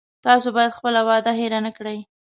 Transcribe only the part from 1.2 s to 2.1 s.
هیره نه کړی